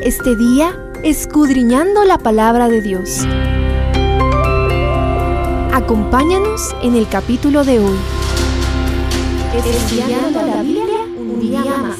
Este 0.00 0.36
día 0.36 0.76
escudriñando 1.02 2.04
la 2.04 2.16
palabra 2.18 2.68
de 2.68 2.80
Dios. 2.80 3.26
Acompáñanos 5.72 6.74
en 6.82 6.94
el 6.94 7.08
capítulo 7.08 7.64
de 7.64 7.80
hoy. 7.80 7.96
Estudiando 9.56 10.42
la 10.42 10.62
Biblia 10.62 11.02
un 11.16 11.40
día 11.40 11.64
más. 11.64 11.98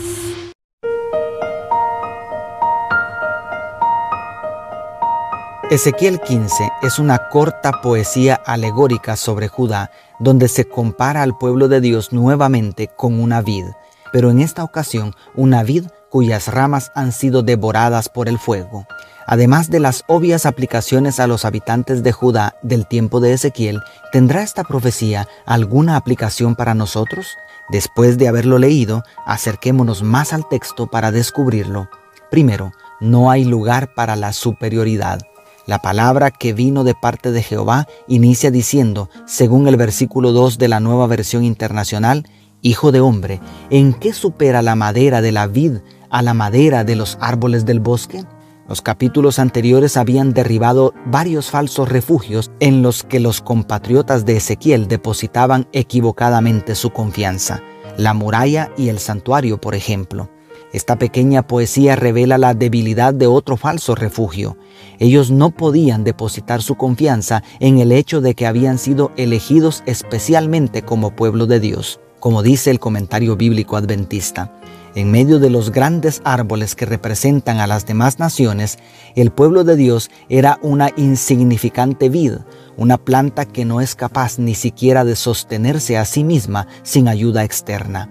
Ezequiel 5.70 6.20
15 6.20 6.70
es 6.82 6.98
una 6.98 7.28
corta 7.30 7.80
poesía 7.82 8.34
alegórica 8.34 9.16
sobre 9.16 9.48
Judá, 9.48 9.90
donde 10.20 10.48
se 10.48 10.68
compara 10.68 11.22
al 11.22 11.36
pueblo 11.36 11.66
de 11.66 11.80
Dios 11.80 12.12
nuevamente 12.12 12.88
con 12.88 13.20
una 13.20 13.42
vid, 13.42 13.64
pero 14.12 14.30
en 14.30 14.40
esta 14.40 14.62
ocasión 14.62 15.14
una 15.34 15.62
vid 15.62 15.86
cuyas 16.10 16.48
ramas 16.48 16.92
han 16.94 17.10
sido 17.10 17.42
devoradas 17.42 18.08
por 18.08 18.28
el 18.28 18.38
fuego. 18.38 18.86
Además 19.26 19.70
de 19.70 19.80
las 19.80 20.04
obvias 20.08 20.46
aplicaciones 20.46 21.20
a 21.20 21.26
los 21.26 21.44
habitantes 21.44 22.02
de 22.02 22.12
Judá 22.12 22.56
del 22.62 22.86
tiempo 22.86 23.20
de 23.20 23.32
Ezequiel, 23.32 23.80
¿tendrá 24.12 24.42
esta 24.42 24.64
profecía 24.64 25.26
alguna 25.46 25.96
aplicación 25.96 26.54
para 26.54 26.74
nosotros? 26.74 27.36
Después 27.70 28.18
de 28.18 28.28
haberlo 28.28 28.58
leído, 28.58 29.04
acerquémonos 29.24 30.02
más 30.02 30.32
al 30.32 30.48
texto 30.48 30.88
para 30.88 31.12
descubrirlo. 31.12 31.88
Primero, 32.30 32.72
no 33.00 33.30
hay 33.30 33.44
lugar 33.44 33.94
para 33.94 34.16
la 34.16 34.32
superioridad. 34.32 35.20
La 35.66 35.78
palabra 35.78 36.32
que 36.32 36.52
vino 36.52 36.82
de 36.82 36.94
parte 36.94 37.30
de 37.30 37.42
Jehová 37.42 37.86
inicia 38.08 38.50
diciendo, 38.50 39.08
según 39.26 39.68
el 39.68 39.76
versículo 39.76 40.32
2 40.32 40.58
de 40.58 40.68
la 40.68 40.80
nueva 40.80 41.06
versión 41.06 41.44
internacional, 41.44 42.26
Hijo 42.64 42.92
de 42.92 43.00
hombre, 43.00 43.40
¿en 43.70 43.92
qué 43.92 44.12
supera 44.12 44.62
la 44.62 44.76
madera 44.76 45.20
de 45.20 45.32
la 45.32 45.48
vid 45.48 45.78
a 46.10 46.22
la 46.22 46.32
madera 46.32 46.84
de 46.84 46.94
los 46.94 47.18
árboles 47.20 47.66
del 47.66 47.80
bosque? 47.80 48.22
Los 48.68 48.82
capítulos 48.82 49.40
anteriores 49.40 49.96
habían 49.96 50.32
derribado 50.32 50.94
varios 51.06 51.50
falsos 51.50 51.88
refugios 51.88 52.52
en 52.60 52.80
los 52.80 53.02
que 53.02 53.18
los 53.18 53.40
compatriotas 53.40 54.24
de 54.26 54.36
Ezequiel 54.36 54.86
depositaban 54.86 55.66
equivocadamente 55.72 56.76
su 56.76 56.90
confianza, 56.90 57.60
la 57.96 58.14
muralla 58.14 58.70
y 58.78 58.90
el 58.90 59.00
santuario, 59.00 59.60
por 59.60 59.74
ejemplo. 59.74 60.30
Esta 60.72 60.96
pequeña 60.96 61.44
poesía 61.44 61.96
revela 61.96 62.38
la 62.38 62.54
debilidad 62.54 63.12
de 63.12 63.26
otro 63.26 63.56
falso 63.56 63.96
refugio. 63.96 64.56
Ellos 65.00 65.32
no 65.32 65.50
podían 65.50 66.04
depositar 66.04 66.62
su 66.62 66.76
confianza 66.76 67.42
en 67.58 67.78
el 67.78 67.90
hecho 67.90 68.20
de 68.20 68.36
que 68.36 68.46
habían 68.46 68.78
sido 68.78 69.10
elegidos 69.16 69.82
especialmente 69.84 70.82
como 70.82 71.16
pueblo 71.16 71.46
de 71.48 71.58
Dios, 71.58 71.98
como 72.22 72.44
dice 72.44 72.70
el 72.70 72.78
comentario 72.78 73.34
bíblico 73.34 73.76
adventista. 73.76 74.52
En 74.94 75.10
medio 75.10 75.40
de 75.40 75.50
los 75.50 75.72
grandes 75.72 76.22
árboles 76.24 76.76
que 76.76 76.86
representan 76.86 77.58
a 77.58 77.66
las 77.66 77.84
demás 77.84 78.20
naciones, 78.20 78.78
el 79.16 79.32
pueblo 79.32 79.64
de 79.64 79.74
Dios 79.74 80.08
era 80.28 80.60
una 80.62 80.90
insignificante 80.96 82.08
vid, 82.08 82.34
una 82.76 82.96
planta 82.96 83.44
que 83.44 83.64
no 83.64 83.80
es 83.80 83.96
capaz 83.96 84.38
ni 84.38 84.54
siquiera 84.54 85.04
de 85.04 85.16
sostenerse 85.16 85.98
a 85.98 86.04
sí 86.04 86.22
misma 86.22 86.68
sin 86.84 87.08
ayuda 87.08 87.42
externa. 87.42 88.08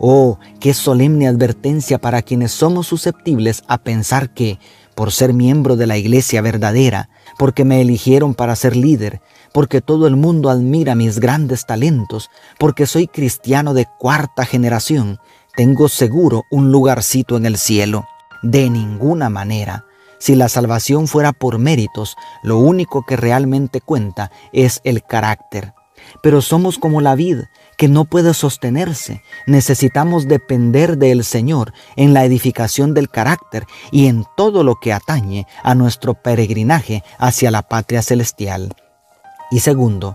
Oh, 0.00 0.40
qué 0.58 0.74
solemne 0.74 1.28
advertencia 1.28 2.00
para 2.00 2.22
quienes 2.22 2.50
somos 2.50 2.88
susceptibles 2.88 3.62
a 3.68 3.78
pensar 3.78 4.34
que, 4.34 4.58
por 4.94 5.12
ser 5.12 5.32
miembro 5.32 5.76
de 5.76 5.86
la 5.86 5.96
iglesia 5.96 6.42
verdadera, 6.42 7.08
porque 7.38 7.64
me 7.64 7.80
eligieron 7.80 8.34
para 8.34 8.56
ser 8.56 8.76
líder, 8.76 9.20
porque 9.52 9.80
todo 9.80 10.06
el 10.06 10.16
mundo 10.16 10.50
admira 10.50 10.94
mis 10.94 11.20
grandes 11.20 11.66
talentos, 11.66 12.30
porque 12.58 12.86
soy 12.86 13.08
cristiano 13.08 13.74
de 13.74 13.86
cuarta 13.98 14.44
generación, 14.44 15.18
tengo 15.54 15.88
seguro 15.88 16.44
un 16.50 16.72
lugarcito 16.72 17.36
en 17.36 17.44
el 17.44 17.58
cielo. 17.58 18.06
De 18.42 18.70
ninguna 18.70 19.28
manera. 19.28 19.84
Si 20.18 20.34
la 20.34 20.48
salvación 20.48 21.08
fuera 21.08 21.32
por 21.32 21.58
méritos, 21.58 22.16
lo 22.42 22.58
único 22.58 23.04
que 23.04 23.16
realmente 23.16 23.80
cuenta 23.80 24.30
es 24.52 24.80
el 24.84 25.02
carácter. 25.02 25.74
Pero 26.22 26.40
somos 26.40 26.78
como 26.78 27.00
la 27.00 27.14
vid, 27.14 27.40
que 27.82 27.88
no 27.88 28.04
puede 28.04 28.32
sostenerse. 28.32 29.24
Necesitamos 29.44 30.28
depender 30.28 30.98
del 30.98 31.24
Señor 31.24 31.72
en 31.96 32.14
la 32.14 32.24
edificación 32.24 32.94
del 32.94 33.10
carácter 33.10 33.66
y 33.90 34.06
en 34.06 34.24
todo 34.36 34.62
lo 34.62 34.76
que 34.76 34.92
atañe 34.92 35.48
a 35.64 35.74
nuestro 35.74 36.14
peregrinaje 36.14 37.02
hacia 37.18 37.50
la 37.50 37.62
patria 37.62 38.00
celestial. 38.02 38.76
Y 39.50 39.58
segundo, 39.58 40.14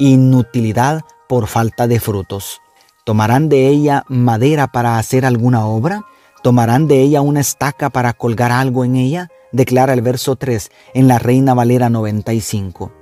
inutilidad 0.00 1.02
por 1.28 1.46
falta 1.46 1.86
de 1.86 2.00
frutos. 2.00 2.60
¿Tomarán 3.04 3.48
de 3.48 3.68
ella 3.68 4.02
madera 4.08 4.66
para 4.66 4.98
hacer 4.98 5.24
alguna 5.24 5.64
obra? 5.64 6.02
¿Tomarán 6.42 6.88
de 6.88 7.02
ella 7.02 7.20
una 7.20 7.38
estaca 7.38 7.88
para 7.88 8.14
colgar 8.14 8.50
algo 8.50 8.84
en 8.84 8.96
ella? 8.96 9.28
Declara 9.52 9.92
el 9.92 10.02
verso 10.02 10.34
3 10.34 10.72
en 10.92 11.06
la 11.06 11.20
Reina 11.20 11.54
Valera 11.54 11.88
95. 11.88 12.95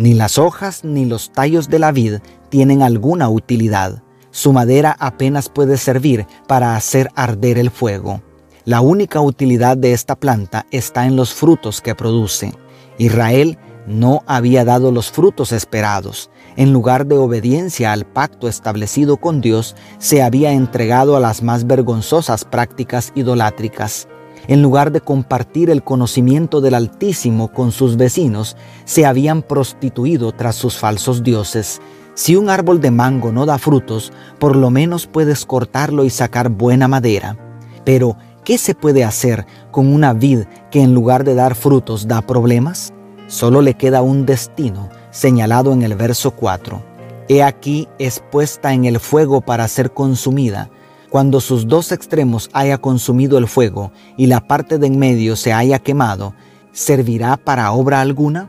Ni 0.00 0.14
las 0.14 0.38
hojas 0.38 0.82
ni 0.82 1.04
los 1.04 1.30
tallos 1.30 1.68
de 1.68 1.78
la 1.78 1.92
vid 1.92 2.20
tienen 2.48 2.80
alguna 2.80 3.28
utilidad. 3.28 4.02
Su 4.30 4.50
madera 4.50 4.96
apenas 4.98 5.50
puede 5.50 5.76
servir 5.76 6.26
para 6.48 6.74
hacer 6.74 7.10
arder 7.16 7.58
el 7.58 7.70
fuego. 7.70 8.22
La 8.64 8.80
única 8.80 9.20
utilidad 9.20 9.76
de 9.76 9.92
esta 9.92 10.16
planta 10.16 10.64
está 10.70 11.04
en 11.04 11.16
los 11.16 11.34
frutos 11.34 11.82
que 11.82 11.94
produce. 11.94 12.54
Israel 12.96 13.58
no 13.86 14.22
había 14.26 14.64
dado 14.64 14.90
los 14.90 15.10
frutos 15.10 15.52
esperados. 15.52 16.30
En 16.56 16.72
lugar 16.72 17.04
de 17.04 17.18
obediencia 17.18 17.92
al 17.92 18.06
pacto 18.06 18.48
establecido 18.48 19.18
con 19.18 19.42
Dios, 19.42 19.76
se 19.98 20.22
había 20.22 20.52
entregado 20.52 21.14
a 21.14 21.20
las 21.20 21.42
más 21.42 21.66
vergonzosas 21.66 22.46
prácticas 22.46 23.12
idolátricas. 23.14 24.08
En 24.48 24.62
lugar 24.62 24.90
de 24.92 25.00
compartir 25.00 25.70
el 25.70 25.82
conocimiento 25.82 26.60
del 26.60 26.74
Altísimo 26.74 27.48
con 27.48 27.72
sus 27.72 27.96
vecinos, 27.96 28.56
se 28.84 29.06
habían 29.06 29.42
prostituido 29.42 30.32
tras 30.32 30.56
sus 30.56 30.76
falsos 30.76 31.22
dioses. 31.22 31.80
Si 32.14 32.36
un 32.36 32.50
árbol 32.50 32.80
de 32.80 32.90
mango 32.90 33.32
no 33.32 33.46
da 33.46 33.58
frutos, 33.58 34.12
por 34.38 34.56
lo 34.56 34.70
menos 34.70 35.06
puedes 35.06 35.46
cortarlo 35.46 36.04
y 36.04 36.10
sacar 36.10 36.48
buena 36.48 36.88
madera. 36.88 37.36
Pero, 37.84 38.16
¿qué 38.44 38.58
se 38.58 38.74
puede 38.74 39.04
hacer 39.04 39.46
con 39.70 39.92
una 39.92 40.12
vid 40.12 40.40
que 40.70 40.82
en 40.82 40.94
lugar 40.94 41.24
de 41.24 41.34
dar 41.34 41.54
frutos 41.54 42.08
da 42.08 42.22
problemas? 42.22 42.92
Solo 43.26 43.62
le 43.62 43.74
queda 43.74 44.02
un 44.02 44.26
destino 44.26 44.88
señalado 45.10 45.72
en 45.72 45.82
el 45.82 45.94
verso 45.94 46.32
4. 46.32 46.82
He 47.28 47.42
aquí 47.42 47.88
es 47.98 48.22
puesta 48.30 48.74
en 48.74 48.84
el 48.84 48.98
fuego 48.98 49.40
para 49.40 49.68
ser 49.68 49.92
consumida 49.92 50.68
cuando 51.10 51.40
sus 51.40 51.66
dos 51.66 51.90
extremos 51.92 52.48
haya 52.52 52.78
consumido 52.78 53.36
el 53.36 53.48
fuego 53.48 53.92
y 54.16 54.26
la 54.26 54.46
parte 54.46 54.78
de 54.78 54.86
en 54.86 54.98
medio 54.98 55.36
se 55.36 55.52
haya 55.52 55.80
quemado, 55.80 56.34
¿servirá 56.72 57.36
para 57.36 57.72
obra 57.72 58.00
alguna? 58.00 58.48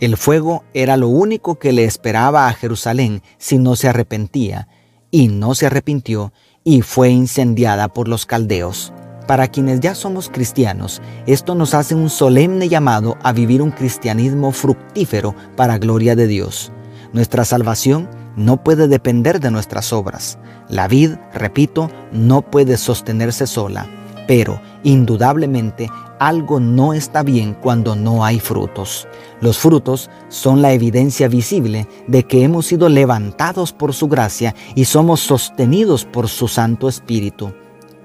El 0.00 0.16
fuego 0.16 0.64
era 0.74 0.96
lo 0.96 1.08
único 1.08 1.60
que 1.60 1.72
le 1.72 1.84
esperaba 1.84 2.48
a 2.48 2.52
Jerusalén 2.54 3.22
si 3.38 3.58
no 3.58 3.76
se 3.76 3.88
arrepentía, 3.88 4.66
y 5.12 5.28
no 5.28 5.54
se 5.54 5.66
arrepintió 5.66 6.32
y 6.64 6.82
fue 6.82 7.10
incendiada 7.10 7.86
por 7.88 8.08
los 8.08 8.26
caldeos. 8.26 8.92
Para 9.28 9.46
quienes 9.46 9.78
ya 9.78 9.94
somos 9.94 10.28
cristianos, 10.28 11.00
esto 11.26 11.54
nos 11.54 11.74
hace 11.74 11.94
un 11.94 12.10
solemne 12.10 12.68
llamado 12.68 13.16
a 13.22 13.32
vivir 13.32 13.62
un 13.62 13.70
cristianismo 13.70 14.50
fructífero 14.50 15.36
para 15.56 15.78
gloria 15.78 16.16
de 16.16 16.26
Dios. 16.26 16.72
Nuestra 17.12 17.44
salvación 17.44 18.08
no 18.36 18.62
puede 18.62 18.88
depender 18.88 19.40
de 19.40 19.50
nuestras 19.50 19.92
obras. 19.92 20.38
La 20.68 20.88
vid, 20.88 21.12
repito, 21.34 21.90
no 22.12 22.42
puede 22.42 22.76
sostenerse 22.76 23.46
sola, 23.46 23.86
pero 24.26 24.60
indudablemente 24.82 25.90
algo 26.18 26.60
no 26.60 26.94
está 26.94 27.22
bien 27.22 27.54
cuando 27.54 27.96
no 27.96 28.24
hay 28.24 28.38
frutos. 28.38 29.08
Los 29.40 29.58
frutos 29.58 30.08
son 30.28 30.62
la 30.62 30.72
evidencia 30.72 31.26
visible 31.26 31.88
de 32.06 32.22
que 32.22 32.44
hemos 32.44 32.66
sido 32.66 32.88
levantados 32.88 33.72
por 33.72 33.92
su 33.92 34.06
gracia 34.08 34.54
y 34.76 34.84
somos 34.84 35.20
sostenidos 35.20 36.04
por 36.04 36.28
su 36.28 36.46
Santo 36.46 36.88
Espíritu. 36.88 37.52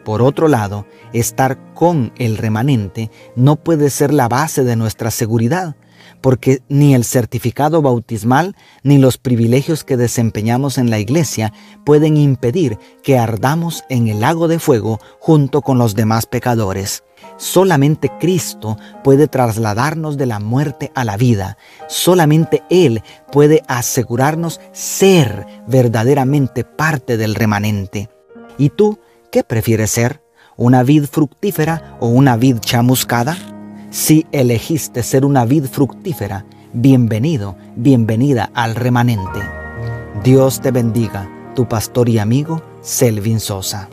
Por 0.04 0.22
otro 0.22 0.48
lado, 0.48 0.88
estar 1.14 1.74
con 1.74 2.12
el 2.18 2.38
remanente 2.38 3.12
no 3.36 3.58
puede 3.58 3.90
ser 3.90 4.14
la 4.14 4.28
base 4.28 4.64
de 4.64 4.76
nuestra 4.76 5.12
seguridad 5.12 5.76
porque 6.22 6.62
ni 6.70 6.94
el 6.94 7.04
certificado 7.04 7.82
bautismal 7.82 8.56
ni 8.84 8.98
los 8.98 9.18
privilegios 9.18 9.84
que 9.84 9.98
desempeñamos 9.98 10.78
en 10.78 10.90
la 10.90 11.00
iglesia 11.00 11.54
pueden 11.86 12.18
impedir 12.18 12.78
que 13.04 13.18
ardamos 13.18 13.84
en 13.90 14.08
el 14.08 14.22
lago 14.22 14.48
de 14.48 14.60
fuego 14.60 15.00
junto 15.20 15.62
con 15.62 15.78
los 15.78 15.96
demás 15.96 16.26
pecadores. 16.26 17.04
Solamente 17.38 18.12
Cristo 18.20 18.78
puede 19.04 19.28
trasladarnos 19.28 20.18
de 20.18 20.26
la 20.26 20.40
muerte 20.40 20.92
a 20.96 21.04
la 21.04 21.18
vida. 21.18 21.58
Solamente 21.88 22.64
Él 22.70 23.04
puede 23.32 23.64
asegurarnos 23.68 24.60
ser 24.72 25.46
verdaderamente 25.68 26.64
parte 26.64 27.18
del 27.18 27.36
remanente. 27.36 28.10
¿Y 28.58 28.70
tú 28.70 29.00
qué 29.32 29.44
prefieres 29.44 29.92
ser? 29.92 30.22
¿Una 30.56 30.82
vid 30.82 31.06
fructífera 31.06 31.98
o 32.00 32.08
una 32.08 32.36
vid 32.38 32.58
chamuscada? 32.60 33.57
Si 33.90 34.26
elegiste 34.34 35.02
ser 35.02 35.24
una 35.24 35.46
vid 35.46 35.66
fructífera, 35.66 36.46
bienvenido, 36.74 37.56
bienvenida 37.78 38.52
al 38.54 38.76
remanente. 38.76 39.40
Dios 40.24 40.60
te 40.60 40.72
bendiga, 40.72 41.30
tu 41.56 41.68
pastor 41.68 42.10
y 42.10 42.20
amigo 42.20 42.62
Selvin 42.82 43.40
Sosa. 43.40 43.90